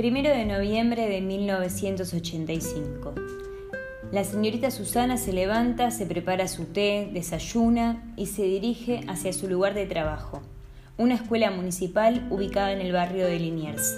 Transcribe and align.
Primero 0.00 0.30
de 0.30 0.46
noviembre 0.46 1.10
de 1.10 1.20
1985. 1.20 3.12
La 4.10 4.24
señorita 4.24 4.70
Susana 4.70 5.18
se 5.18 5.34
levanta, 5.34 5.90
se 5.90 6.06
prepara 6.06 6.48
su 6.48 6.64
té, 6.64 7.10
desayuna 7.12 8.02
y 8.16 8.24
se 8.24 8.44
dirige 8.44 9.02
hacia 9.08 9.34
su 9.34 9.46
lugar 9.46 9.74
de 9.74 9.84
trabajo, 9.84 10.40
una 10.96 11.16
escuela 11.16 11.50
municipal 11.50 12.26
ubicada 12.30 12.72
en 12.72 12.80
el 12.80 12.94
barrio 12.94 13.26
de 13.26 13.40
Liniers. 13.40 13.94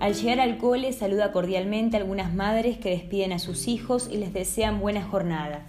Al 0.00 0.14
llegar 0.14 0.40
al 0.40 0.58
cole 0.58 0.92
saluda 0.92 1.30
cordialmente 1.30 1.96
a 1.96 2.00
algunas 2.00 2.34
madres 2.34 2.78
que 2.78 2.90
despiden 2.90 3.30
a 3.30 3.38
sus 3.38 3.68
hijos 3.68 4.08
y 4.10 4.16
les 4.16 4.32
desean 4.32 4.80
buena 4.80 5.04
jornada. 5.04 5.64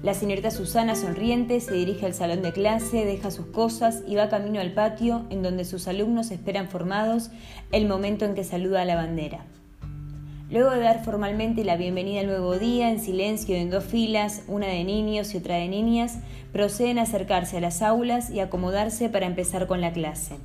La 0.00 0.14
señorita 0.14 0.52
Susana, 0.52 0.94
sonriente, 0.94 1.58
se 1.58 1.74
dirige 1.74 2.06
al 2.06 2.14
salón 2.14 2.40
de 2.42 2.52
clase, 2.52 3.04
deja 3.04 3.32
sus 3.32 3.46
cosas 3.46 4.04
y 4.06 4.14
va 4.14 4.28
camino 4.28 4.60
al 4.60 4.72
patio 4.72 5.24
en 5.28 5.42
donde 5.42 5.64
sus 5.64 5.88
alumnos 5.88 6.30
esperan 6.30 6.68
formados 6.68 7.30
el 7.72 7.88
momento 7.88 8.24
en 8.24 8.36
que 8.36 8.44
saluda 8.44 8.82
a 8.82 8.84
la 8.84 8.94
bandera. 8.94 9.44
Luego 10.50 10.70
de 10.70 10.80
dar 10.80 11.04
formalmente 11.04 11.64
la 11.64 11.76
bienvenida 11.76 12.20
al 12.20 12.28
nuevo 12.28 12.56
día, 12.58 12.90
en 12.90 13.00
silencio 13.00 13.56
en 13.56 13.70
dos 13.70 13.84
filas, 13.84 14.44
una 14.46 14.68
de 14.68 14.84
niños 14.84 15.34
y 15.34 15.38
otra 15.38 15.56
de 15.56 15.66
niñas, 15.66 16.20
proceden 16.52 17.00
a 17.00 17.02
acercarse 17.02 17.56
a 17.56 17.60
las 17.60 17.82
aulas 17.82 18.30
y 18.30 18.38
acomodarse 18.38 19.08
para 19.08 19.26
empezar 19.26 19.66
con 19.66 19.80
la 19.80 19.92
clase. 19.92 20.36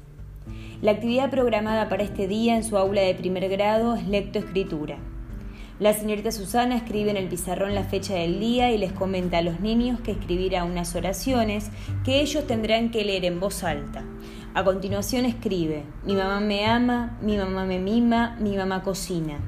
La 0.82 0.92
actividad 0.92 1.30
programada 1.30 1.90
para 1.90 2.04
este 2.04 2.28
día 2.28 2.58
en 2.58 2.64
su 2.64 2.76
aula 2.76 3.02
de 3.02 3.14
primer 3.14 3.48
grado 3.50 3.96
es 3.96 4.08
lectoescritura. 4.08 4.98
La 5.80 5.92
señorita 5.92 6.32
Susana 6.32 6.76
escribe 6.76 7.10
en 7.10 7.18
el 7.18 7.28
pizarrón 7.28 7.74
la 7.74 7.84
fecha 7.84 8.14
del 8.14 8.40
día 8.40 8.72
y 8.72 8.78
les 8.78 8.92
comenta 8.92 9.40
a 9.40 9.42
los 9.42 9.60
niños 9.60 10.00
que 10.02 10.12
escribirá 10.12 10.66
unas 10.66 10.96
oraciones 10.96 11.72
que 12.06 12.22
ellos 12.22 12.46
tendrán 12.46 12.92
que 12.92 13.04
leer 13.04 13.26
en 13.26 13.40
voz 13.40 13.64
alta. 13.64 14.04
A 14.54 14.64
continuación 14.64 15.26
escribe, 15.26 15.84
mi 16.06 16.14
mamá 16.14 16.40
me 16.42 16.68
ama, 16.68 17.18
mi 17.24 17.38
mamá 17.38 17.66
me 17.66 17.80
mima, 17.80 18.38
mi 18.40 18.56
mamá 18.56 18.84
cocina. 18.84 19.40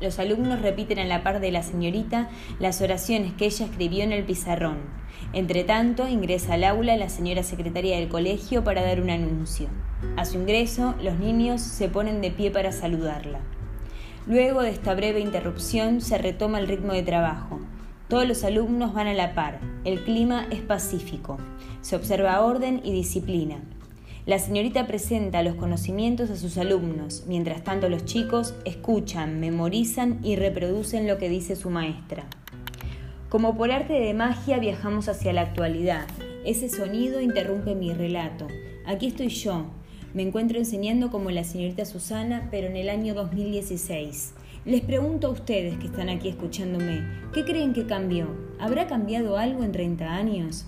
Los 0.00 0.20
alumnos 0.20 0.62
repiten 0.62 1.00
a 1.00 1.04
la 1.04 1.24
par 1.24 1.40
de 1.40 1.50
la 1.50 1.64
señorita 1.64 2.28
las 2.60 2.80
oraciones 2.80 3.32
que 3.32 3.46
ella 3.46 3.66
escribió 3.66 4.04
en 4.04 4.12
el 4.12 4.22
pizarrón. 4.22 4.78
Entre 5.32 5.64
tanto, 5.64 6.06
ingresa 6.06 6.54
al 6.54 6.62
aula 6.62 6.96
la 6.96 7.08
señora 7.08 7.42
secretaria 7.42 7.96
del 7.96 8.08
colegio 8.08 8.62
para 8.62 8.84
dar 8.84 9.00
un 9.00 9.10
anuncio. 9.10 9.66
A 10.16 10.24
su 10.24 10.38
ingreso, 10.38 10.94
los 11.02 11.18
niños 11.18 11.62
se 11.62 11.88
ponen 11.88 12.20
de 12.20 12.30
pie 12.30 12.52
para 12.52 12.70
saludarla. 12.70 13.40
Luego 14.26 14.62
de 14.62 14.70
esta 14.70 14.92
breve 14.96 15.20
interrupción 15.20 16.00
se 16.00 16.18
retoma 16.18 16.58
el 16.58 16.66
ritmo 16.66 16.92
de 16.92 17.04
trabajo. 17.04 17.60
Todos 18.08 18.26
los 18.26 18.42
alumnos 18.42 18.92
van 18.92 19.06
a 19.06 19.14
la 19.14 19.34
par. 19.34 19.60
El 19.84 20.02
clima 20.02 20.48
es 20.50 20.62
pacífico. 20.62 21.38
Se 21.80 21.94
observa 21.94 22.44
orden 22.44 22.80
y 22.82 22.90
disciplina. 22.90 23.60
La 24.26 24.40
señorita 24.40 24.88
presenta 24.88 25.44
los 25.44 25.54
conocimientos 25.54 26.30
a 26.30 26.36
sus 26.36 26.58
alumnos, 26.58 27.22
mientras 27.28 27.62
tanto 27.62 27.88
los 27.88 28.04
chicos 28.04 28.56
escuchan, 28.64 29.38
memorizan 29.38 30.18
y 30.24 30.34
reproducen 30.34 31.06
lo 31.06 31.18
que 31.18 31.28
dice 31.28 31.54
su 31.54 31.70
maestra. 31.70 32.24
Como 33.28 33.56
por 33.56 33.70
arte 33.70 33.92
de 33.92 34.12
magia 34.12 34.58
viajamos 34.58 35.08
hacia 35.08 35.32
la 35.32 35.42
actualidad. 35.42 36.06
Ese 36.44 36.68
sonido 36.68 37.20
interrumpe 37.20 37.76
mi 37.76 37.92
relato. 37.92 38.48
Aquí 38.86 39.06
estoy 39.06 39.28
yo, 39.28 39.66
me 40.16 40.22
encuentro 40.22 40.56
enseñando 40.56 41.10
como 41.10 41.30
la 41.30 41.44
señorita 41.44 41.84
Susana, 41.84 42.48
pero 42.50 42.68
en 42.68 42.76
el 42.76 42.88
año 42.88 43.12
2016. 43.12 44.32
Les 44.64 44.80
pregunto 44.80 45.26
a 45.26 45.30
ustedes 45.30 45.76
que 45.76 45.88
están 45.88 46.08
aquí 46.08 46.30
escuchándome, 46.30 47.02
¿qué 47.34 47.44
creen 47.44 47.74
que 47.74 47.84
cambió? 47.84 48.28
¿Habrá 48.58 48.86
cambiado 48.86 49.36
algo 49.36 49.62
en 49.62 49.72
30 49.72 50.10
años? 50.10 50.64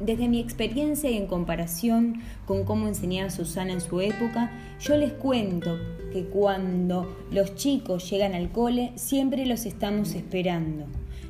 Desde 0.00 0.26
mi 0.26 0.40
experiencia 0.40 1.08
y 1.08 1.16
en 1.16 1.28
comparación 1.28 2.20
con 2.46 2.64
cómo 2.64 2.88
enseñaba 2.88 3.30
Susana 3.30 3.72
en 3.72 3.80
su 3.80 4.00
época, 4.00 4.50
yo 4.80 4.96
les 4.96 5.12
cuento 5.12 5.78
que 6.12 6.24
cuando 6.24 7.16
los 7.30 7.54
chicos 7.54 8.10
llegan 8.10 8.34
al 8.34 8.50
cole, 8.50 8.90
siempre 8.96 9.46
los 9.46 9.66
estamos 9.66 10.16
esperando. 10.16 10.86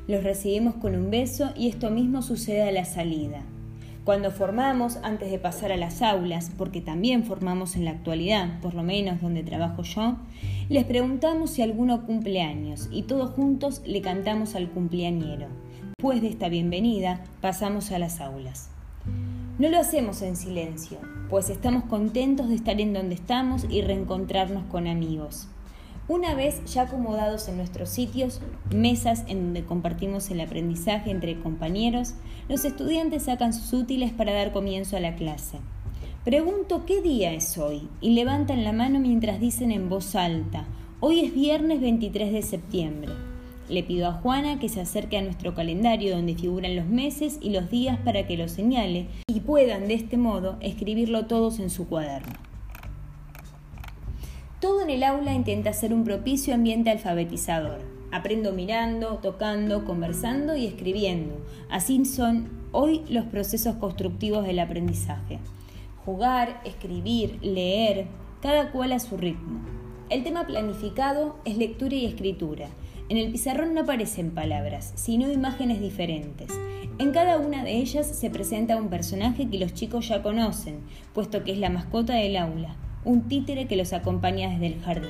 Los 0.07 0.23
recibimos 0.23 0.73
con 0.73 0.95
un 0.95 1.11
beso 1.11 1.51
y 1.55 1.67
esto 1.67 1.91
mismo 1.91 2.23
sucede 2.23 2.63
a 2.63 2.71
la 2.71 2.85
salida. 2.85 3.43
Cuando 4.07 4.31
formamos, 4.31 4.99
antes 5.03 5.29
de 5.29 5.37
pasar 5.37 5.73
a 5.73 5.75
las 5.75 6.01
aulas, 6.01 6.49
porque 6.57 6.79
también 6.79 7.25
formamos 7.25 7.75
en 7.75 7.83
la 7.83 7.91
actualidad, 7.91 8.61
por 8.61 8.73
lo 8.73 8.81
menos 8.81 9.19
donde 9.19 9.43
trabajo 9.43 9.83
yo, 9.83 10.15
les 10.69 10.85
preguntamos 10.85 11.49
si 11.49 11.61
alguno 11.61 12.05
cumple 12.05 12.41
años 12.41 12.87
y 12.89 13.03
todos 13.03 13.31
juntos 13.31 13.81
le 13.85 13.99
cantamos 14.01 14.55
al 14.55 14.69
cumpleañero. 14.69 15.47
Después 15.97 16.21
de 16.21 16.29
esta 16.29 16.47
bienvenida, 16.47 17.21
pasamos 17.41 17.91
a 17.91 17.99
las 17.99 18.21
aulas. 18.21 18.69
No 19.59 19.67
lo 19.67 19.77
hacemos 19.77 20.21
en 20.21 20.37
silencio, 20.37 20.99
pues 21.29 21.49
estamos 21.49 21.83
contentos 21.83 22.47
de 22.47 22.55
estar 22.55 22.79
en 22.79 22.93
donde 22.93 23.15
estamos 23.15 23.65
y 23.69 23.81
reencontrarnos 23.81 24.63
con 24.67 24.87
amigos. 24.87 25.49
Una 26.09 26.35
vez 26.35 26.63
ya 26.73 26.83
acomodados 26.83 27.49
en 27.49 27.57
nuestros 27.57 27.89
sitios, 27.89 28.39
mesas 28.73 29.25
en 29.27 29.41
donde 29.41 29.65
compartimos 29.65 30.31
el 30.31 30.39
aprendizaje 30.39 31.11
entre 31.11 31.37
compañeros, 31.37 32.13
los 32.47 32.63
estudiantes 32.63 33.23
sacan 33.23 33.51
sus 33.51 33.73
útiles 33.73 34.13
para 34.13 34.31
dar 34.31 34.53
comienzo 34.53 34.95
a 34.95 35.01
la 35.01 35.15
clase. 35.15 35.57
Pregunto 36.23 36.85
qué 36.85 37.01
día 37.01 37.33
es 37.33 37.57
hoy 37.57 37.89
y 37.99 38.11
levantan 38.11 38.63
la 38.63 38.71
mano 38.71 39.01
mientras 39.01 39.41
dicen 39.41 39.69
en 39.69 39.89
voz 39.89 40.15
alta, 40.15 40.65
hoy 41.01 41.25
es 41.25 41.33
viernes 41.33 41.81
23 41.81 42.31
de 42.31 42.41
septiembre. 42.41 43.11
Le 43.67 43.83
pido 43.83 44.07
a 44.07 44.13
Juana 44.13 44.59
que 44.59 44.69
se 44.69 44.79
acerque 44.79 45.17
a 45.17 45.21
nuestro 45.21 45.55
calendario 45.55 46.15
donde 46.15 46.35
figuran 46.35 46.77
los 46.77 46.85
meses 46.85 47.37
y 47.41 47.49
los 47.49 47.69
días 47.69 47.99
para 47.99 48.25
que 48.25 48.37
lo 48.37 48.47
señale 48.47 49.07
y 49.27 49.41
puedan 49.41 49.89
de 49.89 49.95
este 49.95 50.15
modo 50.15 50.55
escribirlo 50.61 51.25
todos 51.25 51.59
en 51.59 51.69
su 51.69 51.85
cuaderno. 51.89 52.46
Todo 54.59 54.81
en 54.81 54.89
el 54.89 55.03
aula 55.03 55.35
intenta 55.35 55.71
ser 55.71 55.93
un 55.93 56.03
propicio 56.03 56.55
ambiente 56.55 56.89
alfabetizador. 56.89 57.79
Aprendo 58.11 58.53
mirando, 58.53 59.19
tocando, 59.21 59.85
conversando 59.85 60.55
y 60.55 60.65
escribiendo. 60.65 61.35
Así 61.69 62.03
son 62.05 62.49
hoy 62.71 63.03
los 63.07 63.25
procesos 63.25 63.75
constructivos 63.75 64.47
del 64.47 64.57
aprendizaje. 64.57 65.37
Jugar, 66.03 66.59
escribir, 66.65 67.37
leer, 67.43 68.07
cada 68.41 68.71
cual 68.71 68.93
a 68.93 68.99
su 68.99 69.15
ritmo. 69.15 69.59
El 70.09 70.23
tema 70.23 70.47
planificado 70.47 71.35
es 71.45 71.55
lectura 71.55 71.93
y 71.93 72.07
escritura. 72.07 72.69
En 73.09 73.17
el 73.17 73.31
pizarrón 73.31 73.75
no 73.75 73.81
aparecen 73.81 74.31
palabras, 74.31 74.91
sino 74.95 75.31
imágenes 75.31 75.79
diferentes. 75.79 76.49
En 76.97 77.11
cada 77.11 77.37
una 77.37 77.63
de 77.63 77.77
ellas 77.77 78.07
se 78.07 78.31
presenta 78.31 78.77
un 78.77 78.89
personaje 78.89 79.47
que 79.49 79.59
los 79.59 79.75
chicos 79.75 80.07
ya 80.07 80.23
conocen, 80.23 80.79
puesto 81.13 81.43
que 81.43 81.51
es 81.51 81.59
la 81.59 81.69
mascota 81.69 82.15
del 82.15 82.37
aula 82.37 82.75
un 83.07 83.29
títere 83.29 83.67
que 83.67 83.77
los 83.77 83.93
acompaña 83.93 84.49
desde 84.49 84.67
el 84.67 84.81
jardín. 84.81 85.09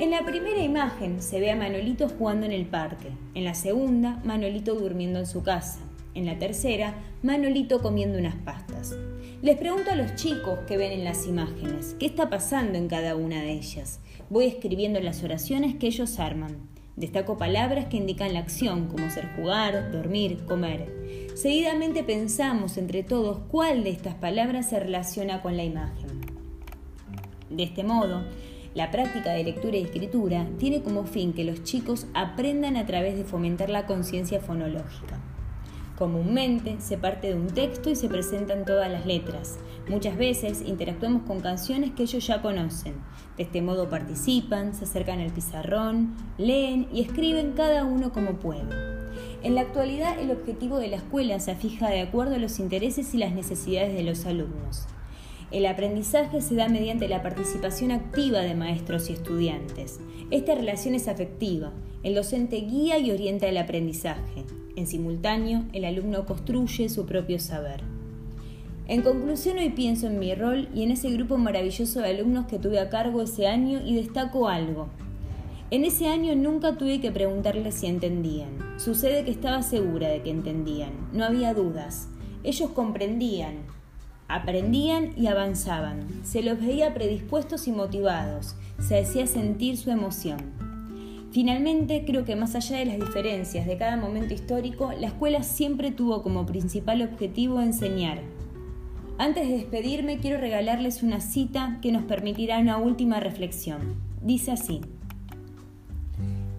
En 0.00 0.10
la 0.10 0.24
primera 0.24 0.60
imagen 0.60 1.22
se 1.22 1.38
ve 1.38 1.52
a 1.52 1.56
Manolito 1.56 2.08
jugando 2.08 2.46
en 2.46 2.52
el 2.52 2.66
parque, 2.66 3.10
en 3.34 3.44
la 3.44 3.54
segunda 3.54 4.20
Manolito 4.24 4.74
durmiendo 4.74 5.20
en 5.20 5.26
su 5.26 5.44
casa, 5.44 5.78
en 6.16 6.26
la 6.26 6.40
tercera 6.40 6.96
Manolito 7.22 7.80
comiendo 7.80 8.18
unas 8.18 8.34
pastas. 8.34 8.96
Les 9.40 9.56
pregunto 9.56 9.92
a 9.92 9.94
los 9.94 10.16
chicos 10.16 10.58
que 10.66 10.76
ven 10.76 10.90
en 10.90 11.04
las 11.04 11.28
imágenes, 11.28 11.94
¿qué 12.00 12.06
está 12.06 12.28
pasando 12.28 12.76
en 12.76 12.88
cada 12.88 13.14
una 13.14 13.40
de 13.40 13.52
ellas? 13.52 14.00
Voy 14.28 14.46
escribiendo 14.46 14.98
las 14.98 15.22
oraciones 15.22 15.76
que 15.76 15.86
ellos 15.86 16.18
arman. 16.18 16.56
Destaco 16.96 17.38
palabras 17.38 17.86
que 17.86 17.98
indican 17.98 18.34
la 18.34 18.40
acción, 18.40 18.88
como 18.88 19.08
ser 19.10 19.28
jugar, 19.36 19.92
dormir, 19.92 20.44
comer. 20.46 21.30
Seguidamente 21.36 22.02
pensamos 22.02 22.76
entre 22.78 23.04
todos 23.04 23.38
cuál 23.48 23.84
de 23.84 23.90
estas 23.90 24.16
palabras 24.16 24.68
se 24.68 24.80
relaciona 24.80 25.40
con 25.40 25.56
la 25.56 25.62
imagen. 25.62 26.11
De 27.52 27.62
este 27.64 27.84
modo, 27.84 28.22
la 28.74 28.90
práctica 28.90 29.32
de 29.32 29.44
lectura 29.44 29.76
y 29.76 29.82
escritura 29.82 30.46
tiene 30.58 30.82
como 30.82 31.04
fin 31.04 31.34
que 31.34 31.44
los 31.44 31.62
chicos 31.62 32.06
aprendan 32.14 32.76
a 32.76 32.86
través 32.86 33.16
de 33.16 33.24
fomentar 33.24 33.68
la 33.68 33.86
conciencia 33.86 34.40
fonológica. 34.40 35.20
Comúnmente 35.98 36.76
se 36.80 36.96
parte 36.96 37.28
de 37.28 37.34
un 37.34 37.48
texto 37.48 37.90
y 37.90 37.96
se 37.96 38.08
presentan 38.08 38.64
todas 38.64 38.90
las 38.90 39.04
letras. 39.04 39.58
Muchas 39.88 40.16
veces 40.16 40.62
interactuamos 40.66 41.22
con 41.22 41.40
canciones 41.40 41.90
que 41.90 42.04
ellos 42.04 42.26
ya 42.26 42.40
conocen. 42.40 42.94
De 43.36 43.42
este 43.42 43.60
modo 43.60 43.90
participan, 43.90 44.74
se 44.74 44.84
acercan 44.84 45.20
al 45.20 45.32
pizarrón, 45.32 46.14
leen 46.38 46.88
y 46.92 47.02
escriben 47.02 47.52
cada 47.52 47.84
uno 47.84 48.10
como 48.10 48.32
puede. 48.36 48.62
En 49.42 49.54
la 49.54 49.60
actualidad 49.60 50.18
el 50.18 50.30
objetivo 50.30 50.78
de 50.78 50.88
la 50.88 50.96
escuela 50.96 51.38
se 51.40 51.54
fija 51.54 51.90
de 51.90 52.00
acuerdo 52.00 52.36
a 52.36 52.38
los 52.38 52.58
intereses 52.58 53.12
y 53.12 53.18
las 53.18 53.32
necesidades 53.32 53.94
de 53.94 54.02
los 54.02 54.24
alumnos. 54.24 54.86
El 55.52 55.66
aprendizaje 55.66 56.40
se 56.40 56.54
da 56.54 56.68
mediante 56.68 57.08
la 57.08 57.22
participación 57.22 57.90
activa 57.90 58.40
de 58.40 58.54
maestros 58.54 59.10
y 59.10 59.12
estudiantes. 59.12 60.00
Esta 60.30 60.54
relación 60.54 60.94
es 60.94 61.08
afectiva. 61.08 61.72
El 62.02 62.14
docente 62.14 62.56
guía 62.56 62.98
y 62.98 63.10
orienta 63.10 63.46
el 63.46 63.58
aprendizaje. 63.58 64.44
En 64.76 64.86
simultáneo, 64.86 65.64
el 65.74 65.84
alumno 65.84 66.24
construye 66.24 66.88
su 66.88 67.04
propio 67.04 67.38
saber. 67.38 67.82
En 68.88 69.02
conclusión, 69.02 69.58
hoy 69.58 69.68
pienso 69.68 70.06
en 70.06 70.18
mi 70.18 70.34
rol 70.34 70.70
y 70.74 70.84
en 70.84 70.90
ese 70.90 71.10
grupo 71.10 71.36
maravilloso 71.36 72.00
de 72.00 72.08
alumnos 72.08 72.46
que 72.46 72.58
tuve 72.58 72.80
a 72.80 72.88
cargo 72.88 73.20
ese 73.20 73.46
año 73.46 73.82
y 73.84 73.94
destaco 73.94 74.48
algo. 74.48 74.88
En 75.70 75.84
ese 75.84 76.06
año 76.06 76.34
nunca 76.34 76.78
tuve 76.78 77.00
que 77.00 77.12
preguntarles 77.12 77.74
si 77.74 77.86
entendían. 77.86 78.78
Sucede 78.78 79.22
que 79.24 79.30
estaba 79.30 79.62
segura 79.62 80.08
de 80.08 80.22
que 80.22 80.30
entendían. 80.30 80.92
No 81.12 81.24
había 81.24 81.52
dudas. 81.52 82.08
Ellos 82.42 82.70
comprendían, 82.70 83.66
Aprendían 84.32 85.12
y 85.14 85.26
avanzaban. 85.26 86.06
Se 86.24 86.42
los 86.42 86.58
veía 86.58 86.94
predispuestos 86.94 87.68
y 87.68 87.72
motivados. 87.72 88.56
Se 88.80 88.98
hacía 88.98 89.26
sentir 89.26 89.76
su 89.76 89.90
emoción. 89.90 90.38
Finalmente, 91.32 92.04
creo 92.06 92.24
que 92.24 92.34
más 92.34 92.54
allá 92.54 92.78
de 92.78 92.86
las 92.86 92.98
diferencias 92.98 93.66
de 93.66 93.76
cada 93.76 93.98
momento 93.98 94.32
histórico, 94.32 94.90
la 94.98 95.08
escuela 95.08 95.42
siempre 95.42 95.90
tuvo 95.90 96.22
como 96.22 96.46
principal 96.46 97.02
objetivo 97.02 97.60
enseñar. 97.60 98.22
Antes 99.18 99.46
de 99.46 99.58
despedirme, 99.58 100.16
quiero 100.16 100.40
regalarles 100.40 101.02
una 101.02 101.20
cita 101.20 101.78
que 101.82 101.92
nos 101.92 102.04
permitirá 102.04 102.58
una 102.58 102.78
última 102.78 103.20
reflexión. 103.20 103.96
Dice 104.22 104.52
así. 104.52 104.80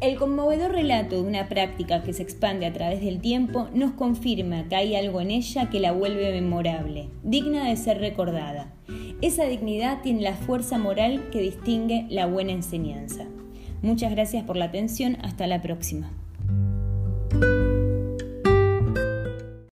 El 0.04 0.18
conmovedor 0.18 0.74
relato 0.74 1.16
de 1.16 1.22
una 1.22 1.48
práctica 1.48 2.04
que 2.04 2.12
se 2.12 2.24
expande 2.24 2.66
a 2.66 2.74
través 2.74 3.00
del 3.00 3.22
tiempo 3.22 3.70
nos 3.74 3.94
confirma 3.94 4.68
que 4.68 4.76
hay 4.76 4.98
algo 4.98 5.22
en 5.22 5.32
ella 5.32 5.70
que 5.70 5.80
la 5.80 5.94
vuelve 5.94 6.30
memorable, 6.42 7.08
digna 7.24 7.70
de 7.70 7.78
ser 7.78 8.00
recordada. 8.00 8.74
Esa 9.22 9.46
dignidad 9.46 10.02
tiene 10.02 10.20
la 10.20 10.34
fuerza 10.34 10.78
moral 10.78 11.30
que 11.32 11.40
distingue 11.40 12.06
la 12.10 12.26
buena 12.26 12.52
enseñanza. 12.52 13.28
Muchas 13.82 14.12
gracias 14.12 14.44
por 14.44 14.58
la 14.58 14.66
atención, 14.66 15.20
hasta 15.22 15.48
la 15.48 15.62
próxima. 15.62 16.12